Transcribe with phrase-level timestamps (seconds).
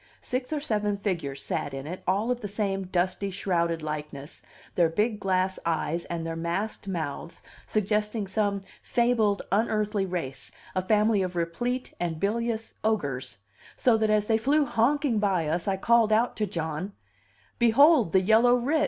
[0.23, 4.41] Six or seven figures sat in it, all of the same dusty, shrouded likeness,
[4.73, 11.21] their big glass eyes and their masked mouths suggesting some fabled, unearthly race, a family
[11.21, 13.37] of replete and bilious ogres;
[13.75, 16.93] so that as they flew honking by us I called out to John:
[17.59, 18.79] "Behold the yellow rich!"